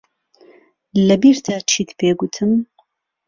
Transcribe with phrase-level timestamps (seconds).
[1.07, 2.51] لەبیرتە چیت پێ گوتم؟